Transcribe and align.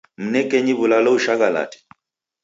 Mnekenyi 0.23 0.73
w'ulalo 0.79 1.09
ushaghalate. 1.17 1.77